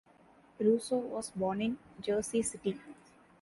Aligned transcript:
Russo 0.59 0.97
was 0.97 1.29
born 1.29 1.61
in 1.61 1.77
Jersey 2.01 2.41
City. 2.41 2.81